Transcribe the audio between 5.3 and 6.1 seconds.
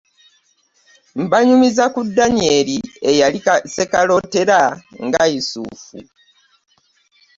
Yusuufu.